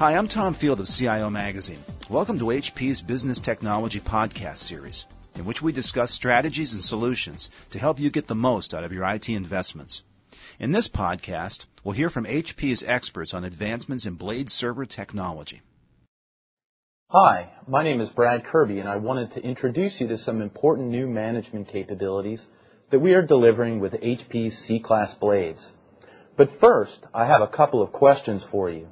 Hi, 0.00 0.16
I'm 0.16 0.28
Tom 0.28 0.54
Field 0.54 0.80
of 0.80 0.88
CIO 0.88 1.28
Magazine. 1.28 1.76
Welcome 2.08 2.38
to 2.38 2.46
HP's 2.46 3.02
Business 3.02 3.38
Technology 3.38 4.00
Podcast 4.00 4.56
Series, 4.56 5.06
in 5.36 5.44
which 5.44 5.60
we 5.60 5.72
discuss 5.72 6.10
strategies 6.10 6.72
and 6.72 6.82
solutions 6.82 7.50
to 7.72 7.78
help 7.78 8.00
you 8.00 8.08
get 8.08 8.26
the 8.26 8.34
most 8.34 8.72
out 8.72 8.82
of 8.82 8.94
your 8.94 9.04
IT 9.04 9.28
investments. 9.28 10.02
In 10.58 10.70
this 10.70 10.88
podcast, 10.88 11.66
we'll 11.84 11.92
hear 11.92 12.08
from 12.08 12.24
HP's 12.24 12.82
experts 12.82 13.34
on 13.34 13.44
advancements 13.44 14.06
in 14.06 14.14
blade 14.14 14.48
server 14.48 14.86
technology. 14.86 15.60
Hi, 17.10 17.50
my 17.68 17.82
name 17.82 18.00
is 18.00 18.08
Brad 18.08 18.46
Kirby, 18.46 18.78
and 18.78 18.88
I 18.88 18.96
wanted 18.96 19.32
to 19.32 19.44
introduce 19.44 20.00
you 20.00 20.08
to 20.08 20.16
some 20.16 20.40
important 20.40 20.88
new 20.88 21.08
management 21.08 21.68
capabilities 21.68 22.46
that 22.88 23.00
we 23.00 23.12
are 23.12 23.20
delivering 23.20 23.80
with 23.80 23.92
HP's 23.92 24.56
C-Class 24.56 25.12
blades. 25.12 25.74
But 26.38 26.48
first, 26.48 27.04
I 27.12 27.26
have 27.26 27.42
a 27.42 27.46
couple 27.46 27.82
of 27.82 27.92
questions 27.92 28.42
for 28.42 28.70
you. 28.70 28.88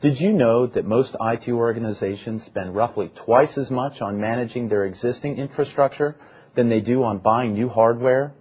Did 0.00 0.20
you 0.20 0.32
know 0.32 0.66
that 0.66 0.84
most 0.84 1.16
IT 1.20 1.48
organizations 1.48 2.44
spend 2.44 2.76
roughly 2.76 3.10
twice 3.12 3.58
as 3.58 3.68
much 3.68 4.00
on 4.00 4.20
managing 4.20 4.68
their 4.68 4.84
existing 4.84 5.38
infrastructure 5.38 6.14
than 6.54 6.68
they 6.68 6.80
do 6.80 7.02
on 7.02 7.18
buying 7.18 7.54
new 7.54 7.68
hardware? 7.68 8.32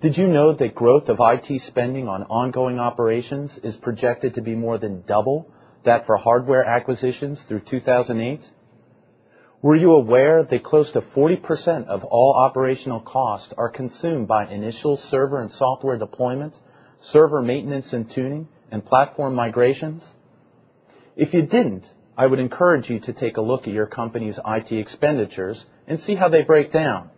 Did 0.00 0.16
you 0.16 0.26
know 0.26 0.52
that 0.52 0.74
growth 0.74 1.10
of 1.10 1.20
IT 1.20 1.60
spending 1.60 2.08
on 2.08 2.22
ongoing 2.22 2.80
operations 2.80 3.58
is 3.58 3.76
projected 3.76 4.34
to 4.34 4.40
be 4.40 4.54
more 4.54 4.78
than 4.78 5.02
double 5.02 5.50
that 5.82 6.06
for 6.06 6.16
hardware 6.16 6.64
acquisitions 6.64 7.42
through 7.42 7.60
2008? 7.60 8.50
Were 9.60 9.76
you 9.76 9.92
aware 9.96 10.44
that 10.44 10.62
close 10.62 10.92
to 10.92 11.02
40% 11.02 11.88
of 11.88 12.04
all 12.04 12.32
operational 12.34 13.00
costs 13.00 13.52
are 13.52 13.68
consumed 13.68 14.28
by 14.28 14.46
initial 14.46 14.96
server 14.96 15.42
and 15.42 15.52
software 15.52 15.98
deployment, 15.98 16.58
server 17.00 17.42
maintenance 17.42 17.92
and 17.92 18.08
tuning, 18.08 18.48
and 18.70 18.82
platform 18.82 19.34
migrations? 19.34 20.14
If 21.18 21.34
you 21.34 21.42
didn't, 21.42 21.92
I 22.16 22.28
would 22.28 22.38
encourage 22.38 22.88
you 22.88 23.00
to 23.00 23.12
take 23.12 23.38
a 23.38 23.42
look 23.42 23.66
at 23.66 23.74
your 23.74 23.86
company's 23.86 24.38
IT 24.46 24.70
expenditures 24.70 25.66
and 25.88 25.98
see 25.98 26.14
how 26.14 26.28
they 26.28 26.42
break 26.42 26.70
down. 26.70 27.10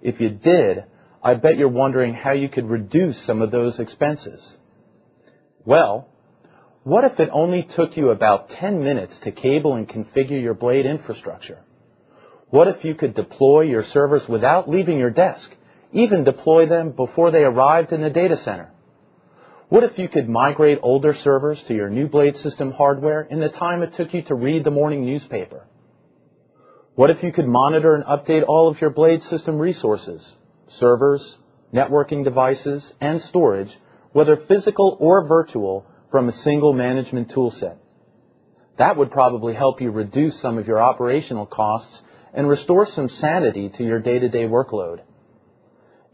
If 0.00 0.22
you 0.22 0.30
did, 0.30 0.84
I 1.22 1.34
bet 1.34 1.58
you're 1.58 1.68
wondering 1.68 2.14
how 2.14 2.32
you 2.32 2.48
could 2.48 2.70
reduce 2.70 3.18
some 3.18 3.42
of 3.42 3.50
those 3.50 3.80
expenses. 3.80 4.56
Well, 5.66 6.08
what 6.84 7.04
if 7.04 7.20
it 7.20 7.28
only 7.30 7.64
took 7.64 7.98
you 7.98 8.08
about 8.08 8.48
10 8.48 8.82
minutes 8.82 9.18
to 9.18 9.30
cable 9.30 9.74
and 9.74 9.86
configure 9.86 10.40
your 10.40 10.54
blade 10.54 10.86
infrastructure? 10.86 11.58
What 12.48 12.66
if 12.68 12.86
you 12.86 12.94
could 12.94 13.12
deploy 13.12 13.60
your 13.60 13.82
servers 13.82 14.26
without 14.26 14.70
leaving 14.70 14.96
your 14.96 15.10
desk, 15.10 15.54
even 15.92 16.24
deploy 16.24 16.64
them 16.64 16.92
before 16.92 17.30
they 17.30 17.44
arrived 17.44 17.92
in 17.92 18.00
the 18.00 18.08
data 18.08 18.38
center? 18.38 18.70
What 19.68 19.84
if 19.84 19.98
you 19.98 20.08
could 20.08 20.30
migrate 20.30 20.78
older 20.82 21.12
servers 21.12 21.62
to 21.64 21.74
your 21.74 21.90
new 21.90 22.08
blade 22.08 22.38
system 22.38 22.72
hardware 22.72 23.20
in 23.20 23.38
the 23.38 23.50
time 23.50 23.82
it 23.82 23.92
took 23.92 24.14
you 24.14 24.22
to 24.22 24.34
read 24.34 24.64
the 24.64 24.70
morning 24.70 25.04
newspaper? 25.04 25.66
What 26.94 27.10
if 27.10 27.22
you 27.22 27.32
could 27.32 27.46
monitor 27.46 27.94
and 27.94 28.02
update 28.04 28.46
all 28.48 28.68
of 28.68 28.80
your 28.80 28.88
blade 28.88 29.22
system 29.22 29.58
resources, 29.58 30.38
servers, 30.68 31.38
networking 31.70 32.24
devices, 32.24 32.94
and 32.98 33.20
storage, 33.20 33.78
whether 34.12 34.36
physical 34.36 34.96
or 35.00 35.26
virtual, 35.26 35.84
from 36.10 36.28
a 36.28 36.32
single 36.32 36.72
management 36.72 37.28
toolset? 37.28 37.76
That 38.78 38.96
would 38.96 39.10
probably 39.10 39.52
help 39.52 39.82
you 39.82 39.90
reduce 39.90 40.40
some 40.40 40.56
of 40.56 40.66
your 40.66 40.80
operational 40.80 41.44
costs 41.44 42.02
and 42.32 42.48
restore 42.48 42.86
some 42.86 43.10
sanity 43.10 43.68
to 43.68 43.84
your 43.84 44.00
day-to-day 44.00 44.48
workload. 44.48 45.00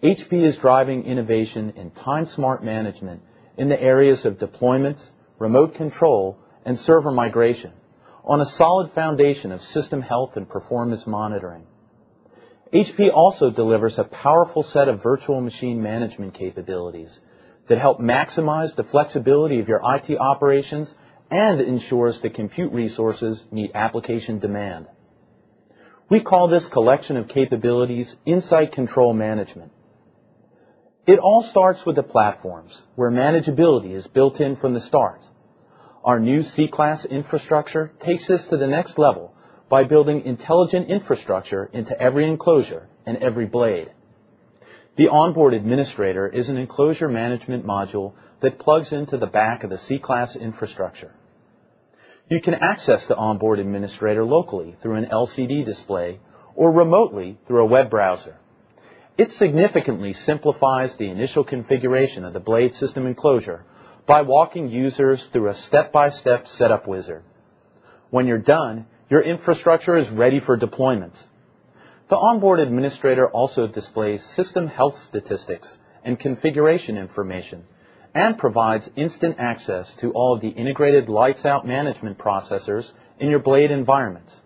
HP 0.02 0.42
is 0.42 0.58
driving 0.58 1.04
innovation 1.04 1.74
in 1.76 1.92
time 1.92 2.26
smart 2.26 2.64
management 2.64 3.22
in 3.56 3.68
the 3.68 3.80
areas 3.80 4.24
of 4.24 4.38
deployment, 4.38 5.10
remote 5.38 5.74
control, 5.74 6.38
and 6.64 6.78
server 6.78 7.10
migration 7.10 7.72
on 8.24 8.40
a 8.40 8.46
solid 8.46 8.90
foundation 8.90 9.52
of 9.52 9.60
system 9.60 10.00
health 10.00 10.36
and 10.36 10.48
performance 10.48 11.06
monitoring. 11.06 11.66
HP 12.72 13.12
also 13.12 13.50
delivers 13.50 13.98
a 13.98 14.04
powerful 14.04 14.62
set 14.62 14.88
of 14.88 15.02
virtual 15.02 15.40
machine 15.40 15.82
management 15.82 16.34
capabilities 16.34 17.20
that 17.66 17.78
help 17.78 18.00
maximize 18.00 18.74
the 18.74 18.84
flexibility 18.84 19.60
of 19.60 19.68
your 19.68 19.80
IT 19.84 20.18
operations 20.18 20.96
and 21.30 21.60
ensures 21.60 22.20
the 22.20 22.30
compute 22.30 22.72
resources 22.72 23.46
meet 23.52 23.72
application 23.74 24.38
demand. 24.38 24.88
We 26.08 26.20
call 26.20 26.48
this 26.48 26.66
collection 26.66 27.16
of 27.16 27.28
capabilities 27.28 28.16
Insight 28.26 28.72
Control 28.72 29.14
Management. 29.14 29.72
It 31.06 31.18
all 31.18 31.42
starts 31.42 31.84
with 31.84 31.96
the 31.96 32.02
platforms, 32.02 32.82
where 32.94 33.10
manageability 33.10 33.90
is 33.90 34.06
built 34.06 34.40
in 34.40 34.56
from 34.56 34.72
the 34.72 34.80
start. 34.80 35.28
Our 36.02 36.18
new 36.18 36.40
C-Class 36.42 37.04
infrastructure 37.04 37.92
takes 37.98 38.26
this 38.26 38.46
to 38.46 38.56
the 38.56 38.66
next 38.66 38.96
level 38.96 39.34
by 39.68 39.84
building 39.84 40.24
intelligent 40.24 40.88
infrastructure 40.88 41.68
into 41.74 42.00
every 42.00 42.26
enclosure 42.26 42.88
and 43.04 43.18
every 43.18 43.44
blade. 43.44 43.90
The 44.96 45.08
onboard 45.08 45.52
administrator 45.52 46.26
is 46.26 46.48
an 46.48 46.56
enclosure 46.56 47.08
management 47.08 47.66
module 47.66 48.14
that 48.40 48.58
plugs 48.58 48.92
into 48.92 49.18
the 49.18 49.26
back 49.26 49.62
of 49.62 49.68
the 49.68 49.76
C-Class 49.76 50.36
infrastructure. 50.36 51.12
You 52.30 52.40
can 52.40 52.54
access 52.54 53.06
the 53.06 53.16
onboard 53.16 53.58
administrator 53.58 54.24
locally 54.24 54.74
through 54.80 54.96
an 54.96 55.06
LCD 55.06 55.66
display 55.66 56.20
or 56.54 56.72
remotely 56.72 57.36
through 57.46 57.60
a 57.60 57.66
web 57.66 57.90
browser. 57.90 58.38
It 59.16 59.30
significantly 59.30 60.12
simplifies 60.12 60.96
the 60.96 61.08
initial 61.08 61.44
configuration 61.44 62.24
of 62.24 62.32
the 62.32 62.40
blade 62.40 62.74
system 62.74 63.06
enclosure 63.06 63.64
by 64.06 64.22
walking 64.22 64.70
users 64.70 65.26
through 65.26 65.48
a 65.48 65.54
step-by-step 65.54 66.48
setup 66.48 66.88
wizard. 66.88 67.22
When 68.10 68.26
you're 68.26 68.38
done, 68.38 68.86
your 69.08 69.20
infrastructure 69.20 69.96
is 69.96 70.10
ready 70.10 70.40
for 70.40 70.56
deployment. 70.56 71.28
The 72.08 72.16
onboard 72.16 72.58
administrator 72.58 73.28
also 73.28 73.68
displays 73.68 74.24
system 74.24 74.66
health 74.66 74.98
statistics 74.98 75.78
and 76.02 76.18
configuration 76.18 76.98
information 76.98 77.64
and 78.14 78.36
provides 78.36 78.90
instant 78.96 79.36
access 79.38 79.94
to 79.94 80.12
all 80.12 80.34
of 80.34 80.40
the 80.40 80.48
integrated 80.48 81.08
lights 81.08 81.46
out 81.46 81.66
management 81.66 82.18
processors 82.18 82.92
in 83.20 83.30
your 83.30 83.38
blade 83.38 83.70
environment. 83.70 84.40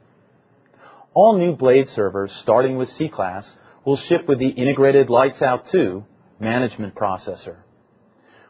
All 1.15 1.37
new 1.37 1.57
blade 1.57 1.89
servers 1.89 2.33
starting 2.33 2.77
with 2.77 2.89
C-Class 2.91 3.59
will 3.85 3.97
ship 3.97 4.27
with 4.29 4.39
the 4.39 4.49
integrated 4.49 5.11
Lights 5.11 5.43
Out 5.43 5.67
2 5.67 6.05
management 6.41 6.95
processor. 6.95 7.57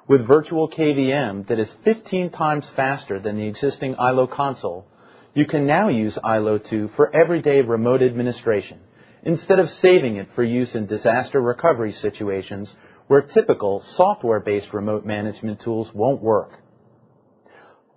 With 0.07 0.27
virtual 0.27 0.69
KVM 0.69 1.47
that 1.49 1.59
is 1.59 1.73
15 1.73 2.31
times 2.31 2.69
faster 2.69 3.19
than 3.19 3.37
the 3.37 3.47
existing 3.47 3.97
ILO 3.99 4.27
console, 4.27 4.87
you 5.35 5.45
can 5.45 5.67
now 5.67 5.89
use 5.89 6.19
ILO 6.25 6.59
2 6.59 6.89
for 6.89 7.15
everyday 7.15 7.61
remote 7.61 8.03
administration 8.03 8.81
instead 9.23 9.59
of 9.59 9.69
saving 9.69 10.17
it 10.17 10.31
for 10.31 10.43
use 10.43 10.75
in 10.75 10.87
disaster 10.87 11.41
recovery 11.41 11.93
situations 11.93 12.77
where 13.07 13.23
typical 13.23 13.81
software-based 13.81 14.73
remote 14.73 15.05
management 15.05 15.61
tools 15.61 15.93
won't 15.95 16.23
work. 16.23 16.63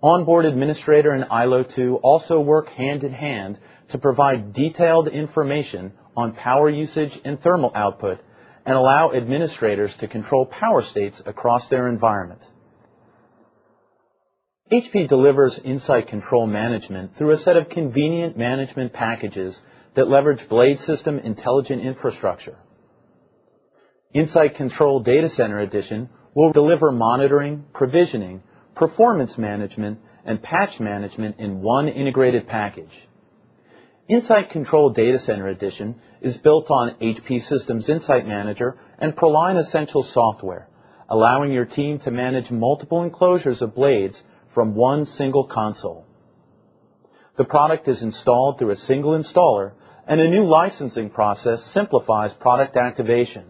Onboard 0.02 0.46
Administrator 0.46 1.12
and 1.12 1.26
ILO 1.30 1.62
2 1.62 1.96
also 1.96 2.40
work 2.40 2.68
hand 2.70 3.04
in 3.04 3.12
hand 3.12 3.58
to 3.88 3.98
provide 3.98 4.52
detailed 4.52 5.08
information 5.08 5.92
on 6.16 6.32
power 6.32 6.68
usage 6.68 7.20
and 7.24 7.40
thermal 7.40 7.72
output 7.74 8.20
and 8.64 8.76
allow 8.76 9.12
administrators 9.12 9.96
to 9.96 10.08
control 10.08 10.46
power 10.46 10.82
states 10.82 11.22
across 11.24 11.68
their 11.68 11.88
environment. 11.88 12.48
HP 14.70 15.06
delivers 15.08 15.58
Insight 15.58 16.06
Control 16.06 16.46
Management 16.46 17.16
through 17.16 17.30
a 17.30 17.36
set 17.36 17.56
of 17.56 17.68
convenient 17.68 18.38
management 18.38 18.92
packages 18.92 19.62
that 19.94 20.08
leverage 20.08 20.48
blade 20.48 20.78
system 20.78 21.18
intelligent 21.18 21.82
infrastructure. 21.82 22.56
Insight 24.14 24.54
Control 24.54 25.00
Data 25.00 25.28
Center 25.28 25.58
Edition 25.58 26.08
will 26.34 26.52
deliver 26.52 26.92
monitoring, 26.92 27.64
provisioning, 27.74 28.42
performance 28.74 29.36
management, 29.36 30.00
and 30.24 30.42
patch 30.42 30.80
management 30.80 31.38
in 31.38 31.60
one 31.60 31.88
integrated 31.88 32.46
package. 32.46 33.08
Insight 34.12 34.50
Control 34.50 34.90
Data 34.90 35.18
Center 35.18 35.48
Edition 35.48 35.94
is 36.20 36.36
built 36.36 36.70
on 36.70 36.96
HP 36.96 37.40
Systems 37.40 37.88
Insight 37.88 38.26
Manager 38.26 38.76
and 38.98 39.16
ProLiant 39.16 39.58
Essentials 39.58 40.10
software, 40.10 40.68
allowing 41.08 41.50
your 41.50 41.64
team 41.64 41.98
to 42.00 42.10
manage 42.10 42.50
multiple 42.50 43.04
enclosures 43.04 43.62
of 43.62 43.74
blades 43.74 44.22
from 44.48 44.74
one 44.74 45.06
single 45.06 45.44
console. 45.44 46.04
The 47.36 47.46
product 47.46 47.88
is 47.88 48.02
installed 48.02 48.58
through 48.58 48.72
a 48.72 48.76
single 48.76 49.12
installer, 49.12 49.72
and 50.06 50.20
a 50.20 50.28
new 50.28 50.44
licensing 50.44 51.08
process 51.08 51.64
simplifies 51.64 52.34
product 52.34 52.76
activation. 52.76 53.44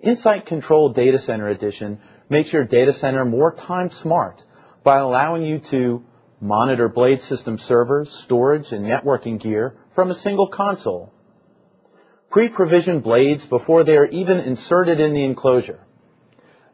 Insight 0.00 0.46
Control 0.46 0.88
Data 0.88 1.20
Center 1.20 1.46
Edition 1.46 2.00
makes 2.28 2.52
your 2.52 2.64
data 2.64 2.92
center 2.92 3.24
more 3.24 3.54
time 3.54 3.90
smart 3.90 4.44
by 4.82 4.98
allowing 4.98 5.44
you 5.44 5.60
to 5.60 6.04
monitor 6.42 6.88
blade 6.88 7.20
system 7.20 7.56
servers, 7.56 8.10
storage, 8.10 8.72
and 8.72 8.84
networking 8.84 9.38
gear 9.38 9.76
from 9.92 10.10
a 10.10 10.14
single 10.14 10.48
console. 10.48 11.12
Pre-provision 12.30 12.98
blades 12.98 13.46
before 13.46 13.84
they 13.84 13.96
are 13.96 14.06
even 14.06 14.40
inserted 14.40 14.98
in 14.98 15.14
the 15.14 15.22
enclosure. 15.22 15.78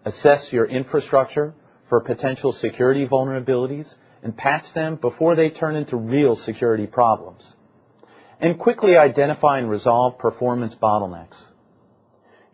Assess 0.06 0.54
your 0.54 0.64
infrastructure 0.64 1.54
for 1.84 2.00
potential 2.00 2.50
security 2.52 3.06
vulnerabilities 3.06 3.94
and 4.22 4.34
patch 4.34 4.72
them 4.72 4.96
before 4.96 5.34
they 5.34 5.50
turn 5.50 5.76
into 5.76 5.98
real 5.98 6.34
security 6.34 6.86
problems. 6.86 7.54
And 8.40 8.58
quickly 8.58 8.96
identify 8.96 9.58
and 9.58 9.68
resolve 9.68 10.16
performance 10.16 10.74
bottlenecks. 10.74 11.52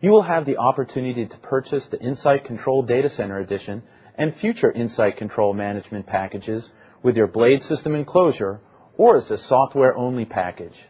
You 0.01 0.11
will 0.11 0.23
have 0.23 0.43
the 0.43 0.57
opportunity 0.57 1.25
to 1.25 1.37
purchase 1.37 1.87
the 1.87 2.01
Insight 2.01 2.43
Control 2.43 2.83
Data 2.83 3.07
Center 3.07 3.39
Edition 3.39 3.83
and 4.17 4.35
future 4.35 4.71
Insight 4.71 5.15
Control 5.15 5.53
Management 5.53 6.07
packages 6.07 6.73
with 7.05 7.17
your 7.17 7.27
blade 7.27 7.61
system 7.61 7.93
enclosure 7.93 8.59
or 8.97 9.15
as 9.15 9.29
a 9.29 9.37
software-only 9.37 10.25
package. 10.25 10.87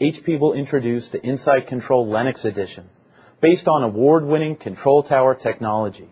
HP 0.00 0.38
will 0.38 0.52
introduce 0.52 1.08
the 1.08 1.20
Insight 1.20 1.66
Control 1.66 2.06
Linux 2.06 2.44
Edition 2.44 2.88
based 3.40 3.66
on 3.66 3.82
award-winning 3.82 4.54
control 4.54 5.02
tower 5.02 5.34
technology. 5.34 6.08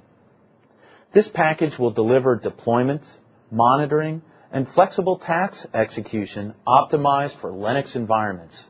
This 1.12 1.28
package 1.28 1.78
will 1.78 1.92
deliver 1.92 2.36
deployments, 2.36 3.20
monitoring, 3.52 4.20
and 4.50 4.68
flexible 4.68 5.16
task 5.16 5.68
execution 5.72 6.52
optimized 6.66 7.36
for 7.36 7.52
Linux 7.52 7.94
environments. 7.94 8.68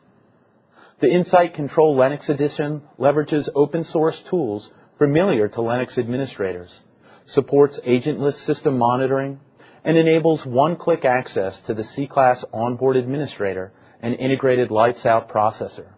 The 1.00 1.10
Insight 1.10 1.54
Control 1.54 1.96
Linux 1.96 2.28
Edition 2.28 2.82
leverages 2.98 3.48
open 3.54 3.82
source 3.82 4.22
tools 4.22 4.70
familiar 4.98 5.48
to 5.48 5.60
Linux 5.60 5.96
administrators, 5.96 6.78
supports 7.24 7.80
agentless 7.80 8.34
system 8.34 8.76
monitoring, 8.76 9.40
and 9.84 9.96
enables 9.96 10.46
one-click 10.46 11.04
access 11.04 11.60
to 11.62 11.74
the 11.74 11.84
C-Class 11.84 12.44
onboard 12.52 12.96
administrator 12.96 13.72
and 14.00 14.14
integrated 14.14 14.70
lights 14.70 15.06
out 15.06 15.28
processor. 15.28 15.88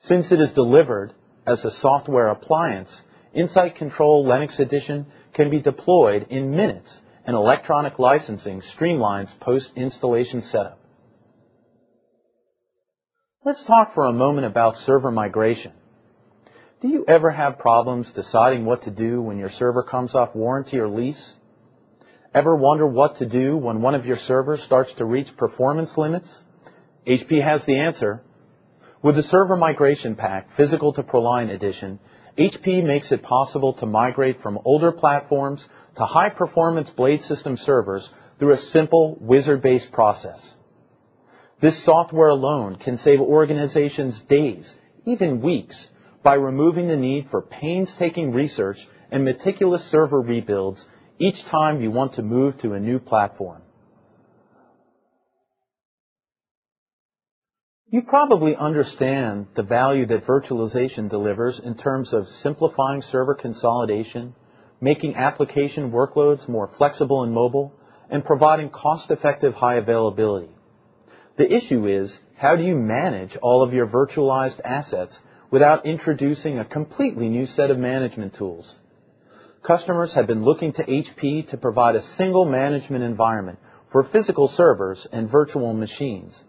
Since 0.00 0.32
it 0.32 0.40
is 0.40 0.52
delivered 0.52 1.12
as 1.46 1.64
a 1.64 1.70
software 1.70 2.28
appliance, 2.28 3.04
Insight 3.32 3.76
Control 3.76 4.24
Linux 4.24 4.60
Edition 4.60 5.06
can 5.32 5.50
be 5.50 5.60
deployed 5.60 6.26
in 6.30 6.50
minutes 6.50 7.00
and 7.24 7.36
electronic 7.36 7.98
licensing 7.98 8.60
streamlines 8.60 9.38
post-installation 9.38 10.42
setup. 10.42 10.78
Let's 13.44 13.64
talk 13.64 13.92
for 13.92 14.06
a 14.06 14.12
moment 14.12 14.46
about 14.46 14.76
server 14.76 15.10
migration. 15.10 15.72
Do 16.80 16.88
you 16.88 17.04
ever 17.06 17.30
have 17.30 17.58
problems 17.58 18.12
deciding 18.12 18.64
what 18.64 18.82
to 18.82 18.90
do 18.90 19.20
when 19.22 19.38
your 19.38 19.48
server 19.48 19.82
comes 19.82 20.14
off 20.14 20.34
warranty 20.34 20.78
or 20.78 20.88
lease? 20.88 21.36
Ever 22.34 22.56
wonder 22.56 22.86
what 22.86 23.16
to 23.16 23.26
do 23.26 23.58
when 23.58 23.82
one 23.82 23.94
of 23.94 24.06
your 24.06 24.16
servers 24.16 24.62
starts 24.62 24.94
to 24.94 25.04
reach 25.04 25.36
performance 25.36 25.98
limits? 25.98 26.42
HP 27.06 27.42
has 27.42 27.66
the 27.66 27.80
answer. 27.80 28.22
With 29.02 29.16
the 29.16 29.22
Server 29.22 29.54
Migration 29.54 30.14
Pack 30.14 30.50
Physical 30.50 30.94
to 30.94 31.02
ProLiant 31.02 31.50
Edition, 31.50 31.98
HP 32.38 32.82
makes 32.82 33.12
it 33.12 33.22
possible 33.22 33.74
to 33.74 33.86
migrate 33.86 34.40
from 34.40 34.58
older 34.64 34.92
platforms 34.92 35.68
to 35.96 36.06
high-performance 36.06 36.88
blade 36.88 37.20
system 37.20 37.58
servers 37.58 38.10
through 38.38 38.52
a 38.52 38.56
simple 38.56 39.18
wizard-based 39.20 39.92
process. 39.92 40.56
This 41.60 41.76
software 41.76 42.30
alone 42.30 42.76
can 42.76 42.96
save 42.96 43.20
organizations 43.20 44.22
days, 44.22 44.74
even 45.04 45.42
weeks, 45.42 45.90
by 46.22 46.34
removing 46.34 46.88
the 46.88 46.96
need 46.96 47.28
for 47.28 47.42
painstaking 47.42 48.32
research 48.32 48.88
and 49.10 49.22
meticulous 49.22 49.84
server 49.84 50.20
rebuilds 50.20 50.88
each 51.18 51.44
time 51.44 51.80
you 51.80 51.90
want 51.90 52.14
to 52.14 52.22
move 52.22 52.58
to 52.58 52.74
a 52.74 52.80
new 52.80 52.98
platform. 52.98 53.62
You 57.88 58.00
probably 58.00 58.56
understand 58.56 59.48
the 59.52 59.62
value 59.62 60.06
that 60.06 60.24
virtualization 60.26 61.10
delivers 61.10 61.58
in 61.58 61.74
terms 61.74 62.14
of 62.14 62.26
simplifying 62.26 63.02
server 63.02 63.34
consolidation, 63.34 64.34
making 64.80 65.16
application 65.16 65.92
workloads 65.92 66.48
more 66.48 66.66
flexible 66.66 67.22
and 67.22 67.34
mobile, 67.34 67.74
and 68.08 68.24
providing 68.24 68.70
cost-effective 68.70 69.54
high 69.54 69.74
availability. 69.74 70.48
The 71.36 71.52
issue 71.52 71.86
is, 71.86 72.22
how 72.36 72.56
do 72.56 72.62
you 72.62 72.76
manage 72.76 73.36
all 73.36 73.62
of 73.62 73.74
your 73.74 73.86
virtualized 73.86 74.60
assets 74.64 75.22
without 75.50 75.84
introducing 75.84 76.58
a 76.58 76.64
completely 76.64 77.28
new 77.28 77.44
set 77.44 77.70
of 77.70 77.78
management 77.78 78.32
tools? 78.32 78.80
Customers 79.62 80.14
have 80.14 80.26
been 80.26 80.44
looking 80.44 80.72
to 80.72 80.84
HP 80.84 81.46
to 81.48 81.56
provide 81.56 81.94
a 81.94 82.00
single 82.00 82.44
management 82.44 83.04
environment 83.04 83.58
for 83.88 84.02
physical 84.02 84.48
servers 84.48 85.06
and 85.12 85.28
virtual 85.28 85.72
machines 85.72 86.44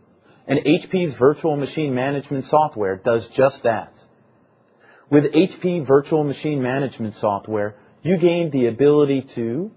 and 0.47 0.59
HP's 0.59 1.13
virtual 1.13 1.55
machine 1.55 1.95
management 1.95 2.43
software 2.43 2.95
does 2.95 3.29
just 3.29 3.63
that. 3.63 4.03
With 5.09 5.31
HP 5.31 5.85
virtual 5.85 6.23
machine 6.23 6.61
management 6.61 7.13
software, 7.13 7.75
you 8.01 8.17
gain 8.17 8.49
the 8.49 8.67
ability 8.67 9.21
to 9.37 9.71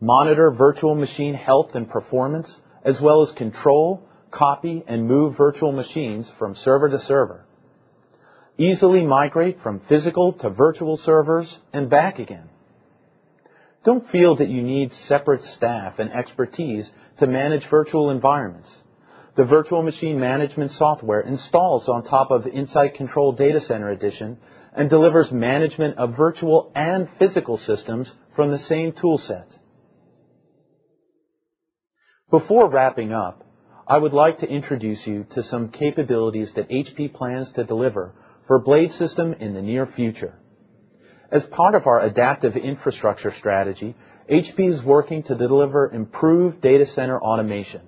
monitor 0.00 0.50
virtual 0.50 0.94
machine 0.94 1.34
health 1.34 1.74
and 1.74 1.88
performance, 1.88 2.60
as 2.84 3.00
well 3.00 3.22
as 3.22 3.32
control, 3.32 4.08
copy, 4.30 4.84
and 4.86 5.06
move 5.06 5.36
virtual 5.36 5.72
machines 5.72 6.30
from 6.30 6.54
server 6.54 6.88
to 6.88 6.98
server. 6.98 7.45
Easily 8.58 9.04
migrate 9.04 9.60
from 9.60 9.80
physical 9.80 10.32
to 10.34 10.48
virtual 10.48 10.96
servers 10.96 11.60
and 11.72 11.90
back 11.90 12.18
again. 12.18 12.48
Don't 13.84 14.06
feel 14.06 14.36
that 14.36 14.48
you 14.48 14.62
need 14.62 14.92
separate 14.92 15.42
staff 15.42 15.98
and 15.98 16.10
expertise 16.10 16.92
to 17.18 17.26
manage 17.26 17.66
virtual 17.66 18.10
environments. 18.10 18.82
The 19.34 19.44
virtual 19.44 19.82
machine 19.82 20.18
management 20.18 20.70
software 20.70 21.20
installs 21.20 21.90
on 21.90 22.02
top 22.02 22.30
of 22.30 22.46
Insight 22.46 22.94
Control 22.94 23.32
Data 23.32 23.60
Center 23.60 23.90
Edition 23.90 24.38
and 24.72 24.88
delivers 24.88 25.30
management 25.30 25.98
of 25.98 26.16
virtual 26.16 26.72
and 26.74 27.08
physical 27.08 27.58
systems 27.58 28.16
from 28.30 28.50
the 28.50 28.58
same 28.58 28.92
toolset. 28.92 29.58
Before 32.30 32.68
wrapping 32.68 33.12
up, 33.12 33.44
I 33.86 33.98
would 33.98 34.14
like 34.14 34.38
to 34.38 34.48
introduce 34.48 35.06
you 35.06 35.24
to 35.30 35.42
some 35.42 35.68
capabilities 35.68 36.54
that 36.54 36.70
HP 36.70 37.12
plans 37.12 37.52
to 37.52 37.62
deliver 37.62 38.14
for 38.46 38.60
Blade 38.60 38.92
System 38.92 39.34
in 39.34 39.54
the 39.54 39.62
near 39.62 39.86
future. 39.86 40.38
As 41.30 41.44
part 41.44 41.74
of 41.74 41.86
our 41.86 42.00
adaptive 42.00 42.56
infrastructure 42.56 43.32
strategy, 43.32 43.96
HP 44.30 44.68
is 44.68 44.82
working 44.82 45.24
to 45.24 45.34
deliver 45.34 45.90
improved 45.90 46.60
data 46.60 46.86
center 46.86 47.20
automation. 47.20 47.80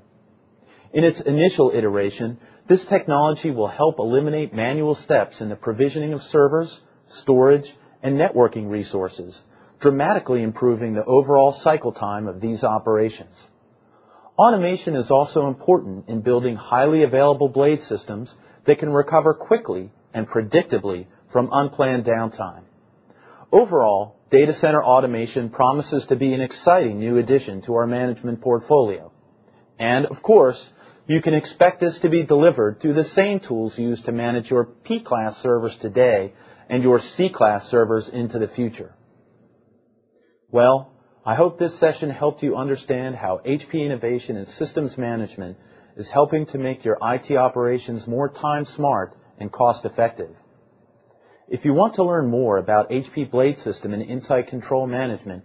In 0.93 1.05
its 1.05 1.20
initial 1.20 1.70
iteration, 1.72 2.38
this 2.66 2.84
technology 2.84 3.50
will 3.50 3.69
help 3.69 3.99
eliminate 3.99 4.52
manual 4.52 4.94
steps 4.94 5.40
in 5.40 5.49
the 5.49 5.56
provisioning 5.56 6.12
of 6.12 6.22
servers, 6.22 6.81
storage, 7.06 7.72
and 8.02 8.19
networking 8.19 8.69
resources, 8.69 9.43
dramatically 9.78 10.42
improving 10.42 10.94
the 10.94 11.04
overall 11.04 11.52
cycle 11.52 11.92
time 11.92 12.26
of 12.26 12.40
these 12.40 12.64
operations. 12.64 13.49
Automation 14.37 14.94
is 14.94 15.11
also 15.11 15.49
important 15.49 16.09
in 16.09 16.21
building 16.21 16.56
highly 16.56 17.02
available 17.02 17.49
blade 17.49 17.80
systems 17.80 18.35
that 18.64 18.78
can 18.78 18.92
recover 18.92 19.35
quickly 19.35 19.90
and 20.18 20.28
predictably 20.28 21.06
from 21.28 21.48
unplanned 21.52 22.04
downtime. 22.04 22.64
Overall, 23.52 24.16
data 24.30 24.52
center 24.52 24.82
automation 24.84 25.48
promises 25.48 26.06
to 26.06 26.16
be 26.16 26.34
an 26.34 26.40
exciting 26.40 26.98
new 26.98 27.18
addition 27.18 27.60
to 27.62 27.76
our 27.76 27.87
management 27.87 28.40
portfolio. 28.40 29.12
And 29.78 30.06
of 30.06 30.22
course, 30.22 30.72
you 31.06 31.22
can 31.22 31.34
expect 31.34 31.78
this 31.78 32.00
to 32.00 32.08
be 32.08 32.25
delivered 32.25 32.80
through 32.80 32.94
the 32.94 33.04
same 33.04 33.38
tools 33.38 33.78
used 33.78 34.06
to 34.06 34.12
manage 34.12 34.50
your 34.50 34.64
P-class 34.64 35.38
servers 35.38 35.76
today 35.76 36.32
and 36.68 36.82
your 36.82 36.98
C-class 36.98 37.68
servers 37.68 38.08
into 38.08 38.40
the 38.40 38.48
future. 38.48 38.92
Well, 40.50 40.92
I 41.25 41.37
hope 41.37 41.58
this 41.58 41.78
session 41.78 42.10
helped 42.10 42.42
you 42.42 42.56
understand 42.56 43.14
how 43.14 43.38
HP 43.38 43.84
innovation 43.84 44.37
in 44.37 44.46
systems 44.46 44.98
management 44.98 45.56
is 45.96 46.10
helping 46.10 46.46
to 46.46 46.58
make 46.58 46.84
your 46.84 46.98
IT 47.00 47.30
operations 47.37 48.08
more 48.08 48.28
time 48.28 48.64
smart 48.64 49.14
and 49.38 49.50
cost 49.50 49.85
effective. 49.85 50.30
If 51.49 51.64
you 51.64 51.73
want 51.73 51.95
to 51.95 52.04
learn 52.04 52.28
more 52.28 52.59
about 52.59 52.90
HP 52.90 53.30
Blade 53.30 53.59
System 53.59 53.95
and 53.95 54.02
Insight 54.02 54.49
Control 54.49 54.87
Management, 54.87 55.45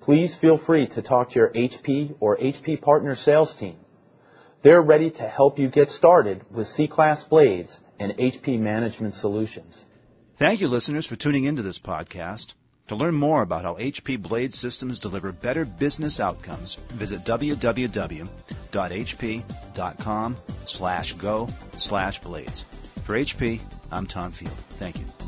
please 0.00 0.34
feel 0.34 0.56
free 0.56 0.86
to 0.88 1.02
talk 1.02 1.30
to 1.30 1.38
your 1.38 1.48
HP 1.50 2.16
or 2.20 2.38
HP 2.38 2.80
partner 2.80 3.14
sales 3.14 3.54
team. 3.54 3.76
They're 4.62 4.80
ready 4.80 5.10
to 5.10 5.28
help 5.28 5.58
you 5.58 5.68
get 5.68 5.90
started 5.90 6.44
with 6.50 6.68
C-Class 6.68 7.24
blades 7.24 7.78
and 7.98 8.12
HP 8.12 8.58
management 8.58 9.14
solutions. 9.14 9.84
Thank 10.36 10.60
you, 10.60 10.68
listeners, 10.68 11.06
for 11.06 11.16
tuning 11.16 11.44
into 11.44 11.62
this 11.62 11.78
podcast. 11.78 12.54
To 12.88 12.96
learn 12.96 13.14
more 13.14 13.42
about 13.42 13.64
how 13.64 13.74
HP 13.74 14.20
blade 14.20 14.54
systems 14.54 14.98
deliver 14.98 15.32
better 15.32 15.64
business 15.64 16.18
outcomes, 16.20 16.74
visit 16.74 17.20
www.hp.com 17.20 17.52
For 23.04 23.14
HP, 23.14 23.60
I'm 23.90 24.06
Tom 24.06 24.32
Field. 24.32 24.52
Thank 24.78 24.98
you. 24.98 25.21